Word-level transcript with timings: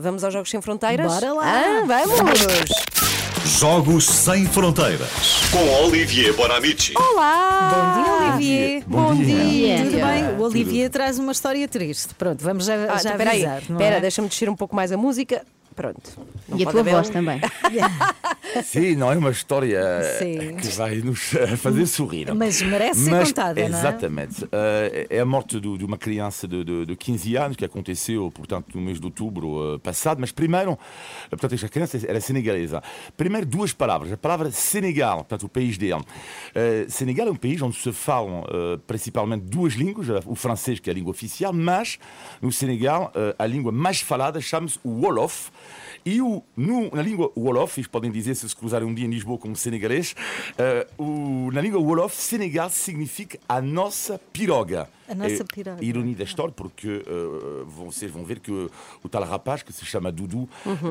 Vamos 0.00 0.24
aos 0.24 0.32
Jogos 0.32 0.50
Sem 0.50 0.60
Fronteiras? 0.60 1.12
Bora 1.12 1.32
lá. 1.32 1.44
Ah, 1.44 1.82
vamos! 1.86 2.40
Jogos 3.58 4.06
Sem 4.06 4.46
Fronteiras. 4.46 5.08
Com 5.52 5.84
Olivier 5.84 6.32
Bonamici. 6.34 6.94
Olá! 6.96 7.70
Bom 7.74 8.02
dia, 8.02 8.12
Olivier. 8.32 8.82
Bom, 8.86 9.14
dia! 9.14 9.78
Tudo 9.78 9.90
Dia. 9.90 10.06
bem? 10.06 10.24
O 10.38 10.42
Olivier 10.42 10.90
traz 10.90 11.18
uma 11.18 11.32
história 11.32 11.66
triste. 11.68 12.14
Pronto, 12.14 12.42
vamos 12.42 12.64
já, 12.64 12.74
Ah, 12.74 12.98
já 13.02 13.14
então, 13.14 13.26
avisar. 13.28 13.58
espera, 13.62 13.96
é? 13.96 14.00
deixa-me 14.00 14.28
descer 14.28 14.48
um 14.48 14.56
pouco 14.56 14.74
mais 14.74 14.92
a 14.92 14.96
música. 14.96 15.44
Pronto. 15.74 16.00
Não 16.48 16.58
E 16.58 16.62
a 16.66 16.70
tua 16.70 16.80
haver 16.80 16.94
voz 16.94 17.08
um- 17.08 17.12
também. 17.12 17.40
Sim, 18.64 18.96
não 18.96 19.10
é 19.12 19.16
uma 19.16 19.30
história 19.30 19.80
Sim. 20.18 20.54
que 20.56 20.66
vai 20.68 20.96
nos 20.96 21.34
eh, 21.34 21.56
fazer 21.56 21.86
sorrir. 21.86 22.32
Mas 22.34 22.60
merece 22.62 23.04
ser 23.04 23.10
Mas, 23.10 23.28
contada, 23.28 23.54
não 23.68 23.76
é? 23.76 23.80
Exatamente. 23.80 24.48
Eh, 24.50 25.06
é 25.10 25.20
a 25.20 25.24
morte 25.24 25.58
do- 25.60 25.76
de 25.78 25.84
uma 25.84 25.96
criança 25.98 26.46
de, 26.48 26.64
de, 26.64 26.86
de 26.86 26.96
15 26.96 27.36
anos 27.36 27.56
que 27.56 27.64
aconteceu, 27.64 28.30
portanto, 28.30 28.66
no 28.74 28.80
mês 28.80 28.98
de 28.98 29.06
outubro 29.06 29.74
eh, 29.74 29.78
passado. 29.78 30.18
Mas 30.20 30.32
primeiro, 30.32 30.78
portanto, 31.28 31.54
esta 31.54 31.68
criança 31.68 31.98
era 32.06 32.20
senegalesa. 32.20 32.82
Primeiro, 33.16 33.46
duas 33.46 33.72
palavras. 33.72 34.12
A 34.12 34.16
palavra 34.16 34.50
Senegal, 34.50 35.18
portanto, 35.18 35.44
o 35.44 35.48
país 35.48 35.76
dele. 35.78 36.02
Senegal 36.88 37.28
é 37.28 37.30
um 37.30 37.36
país 37.36 37.60
onde 37.62 37.76
se 37.76 37.92
falam 37.92 38.44
principalmente 38.86 39.42
duas 39.44 39.74
línguas, 39.74 40.06
o 40.26 40.34
francês, 40.34 40.78
que 40.80 40.90
é 40.90 40.92
a 40.92 40.94
língua 40.94 41.10
oficial, 41.10 41.52
mas 41.52 41.98
no 42.42 42.50
Senegal, 42.52 43.12
a 43.38 43.46
língua 43.46 43.72
mais 43.72 44.00
falada 44.00 44.40
chama-se 44.40 44.78
Wolof. 44.84 45.50
E 46.04 46.20
o, 46.22 46.42
no, 46.56 46.90
na 46.90 47.02
língua 47.02 47.30
Wolof, 47.36 47.76
podem 47.88 48.10
dizer, 48.10 48.34
se 48.34 48.48
se 48.48 48.56
cruzarem 48.56 48.86
um 48.88 48.94
dia 48.94 49.04
em 49.06 49.10
Lisboa 49.10 49.36
com 49.38 49.48
um 49.48 49.54
senegalês, 49.54 50.14
eh, 50.56 50.86
o, 50.96 51.50
na 51.52 51.60
língua 51.60 51.78
Wolof, 51.80 52.16
Senegal 52.16 52.70
significa 52.70 53.38
a 53.48 53.60
nossa 53.60 54.18
piroga. 54.32 54.88
A 55.08 55.14
nossa 55.14 55.42
É 55.42 55.44
piroga. 55.44 55.84
Ironia 55.84 56.14
da 56.16 56.24
história, 56.24 56.52
porque 56.52 56.88
eh, 57.06 57.64
vocês 57.66 58.10
vão 58.10 58.24
ver 58.24 58.40
que 58.40 58.50
o 58.50 59.08
tal 59.10 59.24
rapaz, 59.24 59.62
que 59.62 59.72
se 59.72 59.84
chama 59.84 60.10
Dudu, 60.10 60.48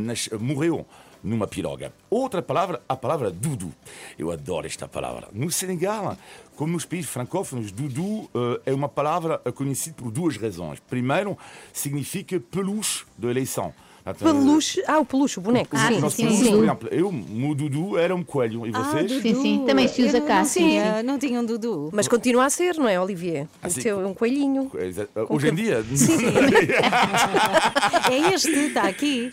nas- 0.00 0.28
morreu 0.40 0.86
numa 1.22 1.46
piroga. 1.46 1.92
Outra 2.10 2.42
palavra, 2.42 2.80
a 2.88 2.96
palavra 2.96 3.30
Dudu. 3.30 3.72
Eu 4.18 4.30
adoro 4.32 4.66
esta 4.66 4.86
palavra. 4.88 5.28
No 5.32 5.50
Senegal, 5.50 6.16
como 6.56 6.72
nos 6.74 6.84
países 6.84 7.08
francófonos, 7.10 7.72
Dudu 7.72 8.28
eh, 8.34 8.60
é 8.66 8.72
uma 8.74 8.88
palavra 8.88 9.38
conhecida 9.54 9.96
por 9.96 10.10
duas 10.12 10.36
razões. 10.36 10.78
Primeiro, 10.88 11.36
significa 11.72 12.38
peluche 12.38 13.04
de 13.18 13.26
eleição. 13.28 13.72
Portanto, 14.04 14.24
Peluche. 14.24 14.82
Ah, 14.86 14.98
o 14.98 15.04
peluche, 15.04 15.38
o 15.38 15.42
boneco. 15.42 15.76
Ah, 15.76 15.88
sim, 15.88 15.98
nós 16.00 16.12
sim, 16.14 16.28
sim. 16.30 16.50
por 16.50 16.64
exemplo, 16.64 16.88
eu, 16.90 17.08
o 17.08 17.54
Dudu 17.54 17.96
era 17.98 18.14
um 18.14 18.22
coelho. 18.24 18.66
E 18.66 18.70
Ah, 18.74 18.82
vocês? 18.82 19.10
Dudu. 19.12 19.22
Sim, 19.22 19.34
sim, 19.42 19.64
também 19.66 19.86
se 19.88 20.02
usa 20.02 20.20
cá, 20.20 20.38
Não, 20.38 20.44
sim, 20.44 20.60
tinha, 20.68 21.02
não 21.02 21.18
tinha 21.18 21.40
um 21.40 21.44
Dudu. 21.44 21.90
Mas 21.92 22.08
continua 22.08 22.46
a 22.46 22.50
ser, 22.50 22.74
não 22.76 22.88
é, 22.88 23.00
Olivier? 23.00 23.46
Ah, 23.62 23.68
O 23.68 23.70
sim. 23.70 23.80
teu 23.80 24.00
é 24.00 24.06
um 24.06 24.12
coelhinho. 24.14 24.70
Exa- 24.74 25.08
Hoje 25.28 25.48
em 25.48 25.54
dia. 25.54 25.84
É 28.10 28.34
este, 28.34 28.50
está 28.50 28.88
aqui. 28.88 29.32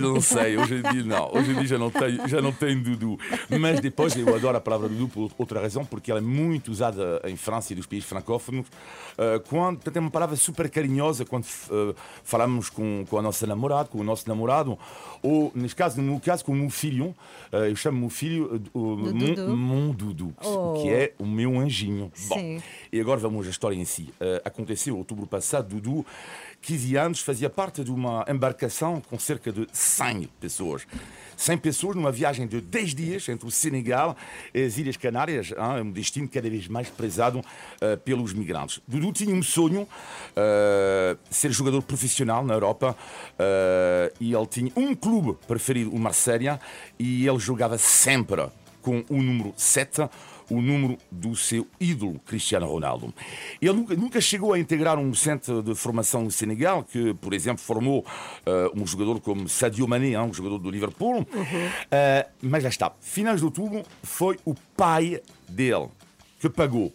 Não 0.00 0.20
sei, 0.20 0.56
hoje 0.56 0.74
em 0.74 0.82
dia 0.92 1.04
não. 1.04 1.30
Hoje 1.32 1.50
em 1.52 1.54
dia 1.54 1.66
já 1.66 1.78
não 1.78 1.90
tenho, 1.90 2.28
já 2.28 2.42
não 2.42 2.52
tenho 2.52 2.82
Dudu. 2.82 3.18
Mas 3.60 3.80
depois 3.80 4.16
eu 4.16 4.34
adoro 4.34 4.56
a 4.56 4.60
palavra 4.60 4.88
Dudu 4.88 5.08
por 5.08 5.30
outra 5.38 5.60
razão, 5.60 5.84
porque 5.84 6.10
ela 6.10 6.20
é 6.20 6.22
muito 6.22 6.70
usada 6.70 7.20
em 7.26 7.36
França 7.36 7.72
e 7.72 7.76
nos 7.76 7.86
países 7.86 8.08
francófonos. 8.08 8.66
Quando, 9.48 9.76
portanto, 9.76 9.96
é 9.96 10.00
uma 10.00 10.10
palavra 10.10 10.36
super 10.36 10.68
carinhosa 10.70 11.24
quando 11.24 11.44
falamos 12.24 12.68
com, 12.68 13.04
com 13.08 13.18
a 13.18 13.22
nossa 13.22 13.46
namorada, 13.46 13.88
com 13.92 13.98
o 14.00 14.04
nosso 14.04 14.28
namorado, 14.28 14.78
ou, 15.22 15.52
neste 15.54 15.76
caso, 15.76 16.00
no 16.00 16.10
meu 16.12 16.20
caso, 16.20 16.44
com 16.44 16.52
o 16.52 16.54
meu 16.56 16.70
filho. 16.70 17.14
eh, 17.52 17.70
Eu 17.70 17.76
chamo 17.76 17.98
o 17.98 18.00
meu 18.00 18.10
filho 18.10 18.56
eh, 18.64 18.68
o, 18.74 18.96
mon, 18.96 19.12
Dudu. 19.12 19.56
mon 19.56 19.90
Dudu, 19.90 20.34
Oh. 20.44 20.72
que 20.80 20.88
é 20.88 21.12
o 21.18 21.26
meu 21.26 21.58
anjinho. 21.60 22.10
Bom, 22.28 22.36
Sim. 22.38 22.62
e 22.92 22.98
agora 23.00 23.20
vamos 23.20 23.46
à 23.46 23.50
história 23.50 23.76
em 23.76 23.84
si. 23.84 24.08
Eh, 24.20 24.40
aconteceu 24.44 24.96
outubro 24.96 25.26
passado, 25.26 25.68
Dudu, 25.78 26.04
15 26.62 26.96
anos, 26.96 27.20
fazia 27.20 27.50
parte 27.50 27.82
de 27.82 27.90
uma 27.90 28.24
embarcação 28.28 29.02
com 29.10 29.18
cerca 29.18 29.52
de 29.52 29.66
100 29.72 30.28
pessoas. 30.40 30.86
100 31.36 31.58
pessoas 31.58 31.96
numa 31.96 32.12
viagem 32.12 32.46
de 32.46 32.60
10 32.60 32.94
dias 32.94 33.28
entre 33.28 33.46
o 33.46 33.50
Senegal 33.50 34.16
e 34.54 34.62
as 34.62 34.78
Ilhas 34.78 34.96
Canárias, 34.96 35.50
hein, 35.50 35.82
um 35.82 35.90
destino 35.90 36.28
cada 36.28 36.48
vez 36.48 36.68
mais 36.68 36.88
prezado 36.88 37.42
eh, 37.80 37.96
pelos 37.96 38.32
migrantes. 38.32 38.80
Dudu 38.86 39.12
tinha 39.12 39.34
um 39.34 39.42
sonho, 39.42 39.88
eh, 40.36 41.16
ser 41.28 41.50
jogador 41.50 41.82
profissional 41.82 42.44
na 42.44 42.54
Europa, 42.54 42.96
eh, 43.36 44.12
e 44.20 44.32
ele 44.32 44.46
tinha 44.46 44.70
um 44.76 44.94
clube 44.94 45.36
preferido, 45.48 45.90
o 45.90 45.98
Marselha, 45.98 46.60
e 46.96 47.26
ele 47.26 47.40
jogava 47.40 47.76
sempre 47.76 48.46
com 48.80 49.04
o 49.08 49.20
número 49.20 49.52
7, 49.56 50.08
o 50.52 50.60
número 50.60 50.98
do 51.10 51.34
seu 51.34 51.66
ídolo, 51.80 52.20
Cristiano 52.26 52.66
Ronaldo. 52.66 53.12
Ele 53.60 53.72
nunca, 53.72 53.94
nunca 53.94 54.20
chegou 54.20 54.52
a 54.52 54.58
integrar 54.58 54.98
um 54.98 55.14
centro 55.14 55.62
de 55.62 55.74
formação 55.74 56.22
no 56.22 56.30
Senegal, 56.30 56.84
que, 56.84 57.14
por 57.14 57.32
exemplo, 57.32 57.62
formou 57.62 58.04
eh, 58.44 58.70
um 58.74 58.86
jogador 58.86 59.18
como 59.20 59.48
Sadio 59.48 59.88
Mané, 59.88 60.20
um 60.20 60.32
jogador 60.32 60.58
do 60.58 60.70
Liverpool. 60.70 61.26
Eh, 61.90 62.26
mas 62.40 62.62
já 62.62 62.68
está. 62.68 62.92
Finais 63.00 63.40
de 63.40 63.44
outubro 63.44 63.82
foi 64.02 64.38
o 64.44 64.54
pai 64.76 65.20
dele 65.48 65.88
que 66.40 66.48
pagou 66.48 66.92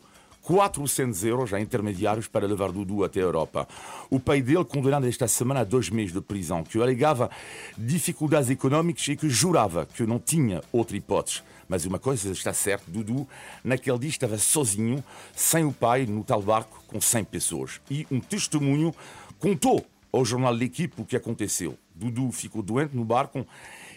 400 0.48 1.26
euros 1.26 1.54
a 1.54 1.60
intermediários 1.60 2.26
para 2.26 2.48
levar 2.48 2.72
Dudu 2.72 3.04
até 3.04 3.20
a 3.20 3.24
Europa. 3.24 3.68
O 4.10 4.18
pai 4.18 4.42
dele 4.42 4.64
condenado 4.64 5.06
esta 5.06 5.28
semana 5.28 5.60
a 5.60 5.64
dois 5.66 5.90
meses 5.90 6.14
de 6.14 6.22
prisão, 6.22 6.64
que 6.64 6.82
alegava 6.82 7.30
dificuldades 7.78 8.50
económicas 8.50 9.06
e 9.10 9.18
que 9.18 9.30
jurava 9.30 9.86
que 9.86 10.04
não 10.04 10.18
tinha 10.18 10.64
outra 10.72 10.96
hipótese. 10.96 11.42
Mas 11.68 11.86
uma 11.86 12.00
coisa 12.00 12.32
está 12.32 12.54
certa, 12.54 12.90
Dudu, 12.90 13.28
naquele 13.62 14.00
dia 14.00 14.10
estava 14.10 14.38
sozinho, 14.38 15.04
sem 15.36 15.66
o 15.66 15.74
pai, 15.74 16.06
no 16.06 16.24
tal 16.24 16.42
barco, 16.42 16.82
com 16.88 17.02
100 17.02 17.26
pessoas. 17.26 17.82
E 17.92 18.08
um 18.10 18.22
testemunho 18.22 18.96
contou 19.40 19.86
ao 20.14 20.24
jornal 20.24 20.54
L'Equipe 20.54 21.02
o 21.02 21.04
que 21.04 21.18
aconteceu. 21.18 21.78
Dudu 21.94 22.32
ficou 22.32 22.62
doente 22.62 22.96
no 22.96 23.04
barco 23.04 23.46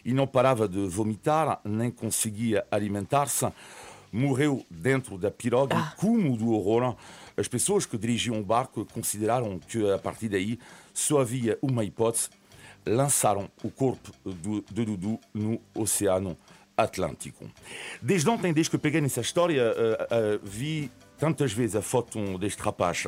e 0.05 0.12
não 0.12 0.27
parava 0.27 0.66
de 0.66 0.84
vomitar, 0.89 1.60
nem 1.65 1.93
conseguia 1.93 2.66
alimentar-se 2.72 3.47
morreu 4.12 4.65
dentro 4.71 5.16
da 5.16 5.31
piroga 5.31 5.76
e, 5.76 5.97
como 5.97 6.37
do 6.37 6.50
horror, 6.50 6.97
as 7.37 7.48
pessoas 7.48 7.87
que 7.87 7.97
dirigiam 7.97 8.38
o 8.38 8.44
barco 8.44 8.87
consideraram 8.87 9.59
que, 9.59 9.91
a 9.91 9.98
partir 9.98 10.28
daí, 10.28 10.59
só 10.93 11.21
havia 11.21 11.59
uma 11.62 11.84
hipótese. 11.84 12.28
Lançaram 12.87 13.50
o 13.62 13.71
corpo 13.71 14.10
do, 14.25 14.62
de 14.71 14.84
Dudu 14.84 15.21
no 15.34 15.60
Oceano 15.75 16.37
Atlântico. 16.76 17.48
Desde 18.00 18.28
ontem, 18.28 18.53
desde 18.53 18.71
que 18.71 18.78
peguei 18.78 19.00
nessa 19.00 19.21
história, 19.21 19.60
eh, 19.60 20.09
eh, 20.10 20.41
vi 20.42 20.91
tantas 21.19 21.53
vezes 21.53 21.77
a 21.77 21.82
foto 21.82 22.38
deste 22.38 22.62
rapaz 22.62 23.04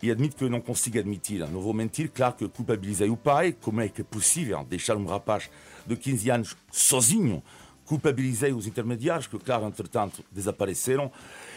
e 0.00 0.10
admito 0.10 0.36
que 0.36 0.44
eu 0.44 0.48
não 0.48 0.60
consigo 0.60 0.98
admitir. 1.00 1.40
Não 1.48 1.60
vou 1.60 1.74
mentir, 1.74 2.08
claro 2.08 2.34
que 2.34 2.48
culpabilizei 2.48 3.10
o 3.10 3.16
pai. 3.16 3.52
Como 3.60 3.80
é 3.80 3.88
que 3.88 4.02
é 4.02 4.04
possível 4.04 4.64
deixar 4.64 4.96
um 4.96 5.04
rapaz 5.04 5.50
de 5.84 5.96
15 5.96 6.30
anos 6.30 6.56
sozinho? 6.70 7.42
Culpabilizei 7.90 8.52
os 8.52 8.68
intermediários, 8.68 9.26
que, 9.26 9.36
claro, 9.36 9.66
entretanto, 9.66 10.24
desapareceram. 10.30 11.10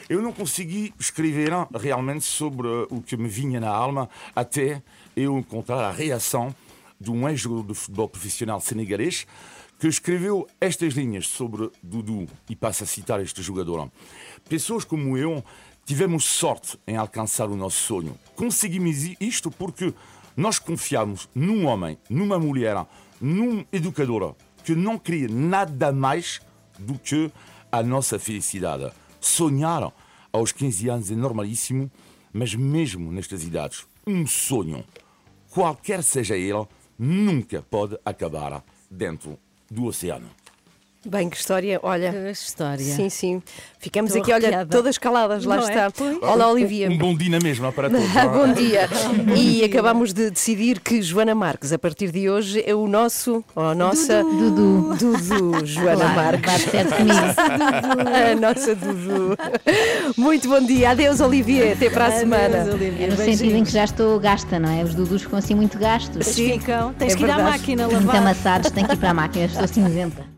Eu 0.09 0.19
não 0.19 0.33
consegui 0.33 0.91
escrever 0.99 1.51
realmente 1.79 2.25
sobre 2.25 2.67
o 2.89 3.03
que 3.03 3.15
me 3.15 3.29
vinha 3.29 3.59
na 3.59 3.69
alma 3.69 4.09
até 4.35 4.81
eu 5.15 5.37
encontrar 5.37 5.77
a 5.77 5.91
reação 5.91 6.53
de 6.99 7.11
um 7.11 7.29
ex-jogador 7.29 7.67
de 7.67 7.75
futebol 7.75 8.09
profissional 8.09 8.59
senegalês 8.59 9.27
que 9.77 9.87
escreveu 9.87 10.47
estas 10.59 10.95
linhas 10.95 11.27
sobre 11.27 11.69
Dudu 11.83 12.27
e 12.49 12.55
passa 12.55 12.83
a 12.83 12.87
citar 12.87 13.21
este 13.21 13.43
jogador. 13.43 13.91
Pessoas 14.49 14.83
como 14.83 15.15
eu 15.15 15.43
tivemos 15.85 16.25
sorte 16.25 16.79
em 16.87 16.97
alcançar 16.97 17.47
o 17.47 17.55
nosso 17.55 17.77
sonho. 17.77 18.17
Conseguimos 18.35 19.03
isto 19.19 19.51
porque 19.51 19.93
nós 20.35 20.57
confiamos 20.57 21.29
num 21.35 21.67
homem, 21.67 21.95
numa 22.09 22.39
mulher, 22.39 22.87
num 23.21 23.63
educador 23.71 24.35
que 24.63 24.75
não 24.75 24.97
queria 24.97 25.27
nada 25.27 25.91
mais 25.91 26.41
do 26.79 26.97
que 26.97 27.31
a 27.71 27.83
nossa 27.83 28.17
felicidade. 28.17 28.91
Sonhar 29.19 29.91
aos 30.31 30.51
15 30.51 30.89
anos 30.89 31.11
é 31.11 31.15
normalíssimo, 31.15 31.91
mas 32.31 32.55
mesmo 32.55 33.11
nestas 33.11 33.43
idades, 33.43 33.85
um 34.05 34.25
sonho, 34.25 34.83
qualquer 35.49 36.03
seja 36.03 36.35
ele, 36.35 36.65
nunca 36.97 37.61
pode 37.61 37.97
acabar 38.05 38.63
dentro 38.89 39.37
do 39.69 39.85
oceano. 39.85 40.29
Bem, 41.05 41.29
que 41.29 41.35
história, 41.35 41.81
olha. 41.83 42.13
Que 42.13 42.31
história. 42.31 42.83
Sim, 42.83 43.09
sim. 43.09 43.41
Ficamos 43.77 44.11
Estou 44.11 44.21
aqui, 44.23 44.31
olha, 44.31 44.47
arrepiada. 44.47 44.69
todas 44.77 44.97
caladas, 44.97 45.43
lá 45.43 45.57
Não 45.57 45.63
é? 45.63 45.69
está. 45.69 45.91
Pois. 45.91 46.17
Olá, 46.21 46.49
Olivia. 46.49 46.89
Um 46.89 46.97
bom 46.97 47.13
dia 47.13 47.29
na 47.29 47.39
mesma 47.39 47.73
para 47.73 47.89
todos. 47.91 48.15
é? 48.15 48.25
Bom 48.29 48.53
dia. 48.53 48.87
E 49.35 49.65
acabamos 49.65 50.13
de 50.13 50.31
decidir 50.31 50.79
que 50.79 51.01
Joana 51.01 51.35
Marques, 51.35 51.73
a 51.73 51.77
partir 51.77 52.09
de 52.09 52.29
hoje, 52.29 52.63
é 52.65 52.73
o 52.73 52.87
nosso, 52.87 53.43
ou 53.53 53.63
a 53.65 53.75
nossa 53.75 54.23
Dudu. 54.23 54.95
Dudu, 54.95 55.65
Joana 55.65 55.97
Claro, 55.97 56.15
Marques. 56.15 56.51
bate 56.53 56.69
certo 56.71 56.95
comigo. 56.95 57.19
A 58.33 58.35
nossa 58.39 58.73
Dudu. 58.75 59.37
Muito 60.15 60.47
bom 60.47 60.61
dia. 60.61 60.91
Adeus, 60.91 61.19
Olivier. 61.19 61.73
Até 61.73 61.89
para 61.89 62.05
a 62.05 62.11
semana. 62.11 62.61
Adeus, 62.61 62.75
Olivia. 62.75 63.07
É 63.07 63.09
no 63.09 63.15
Beijinhos. 63.17 63.39
sentido 63.39 63.57
em 63.57 63.63
que 63.65 63.71
já 63.71 63.83
estou 63.83 64.17
gasta, 64.21 64.57
não 64.57 64.69
é? 64.69 64.83
Os 64.83 64.95
Dudus 64.95 65.23
ficam 65.23 65.37
assim 65.37 65.53
muito 65.53 65.77
gastos. 65.77 66.33
Ficam. 66.33 66.93
Tens 66.93 67.13
é 67.13 67.17
que 67.17 67.23
ir 67.23 67.29
à 67.29 67.35
verdade. 67.35 67.51
máquina 67.59 67.87
Muito 67.89 68.05
lavar. 68.05 68.21
amassados, 68.21 68.71
tenho 68.71 68.87
que 68.87 68.93
ir 68.93 68.97
para 68.97 69.09
a 69.09 69.13
máquina, 69.13 69.45
estou 69.45 69.67
cinzenta. 69.67 70.32